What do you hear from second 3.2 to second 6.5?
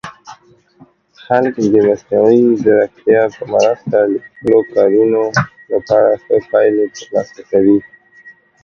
په مرسته د خپلو کارونو لپاره ښه